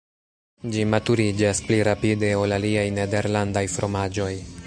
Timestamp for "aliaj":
2.59-2.87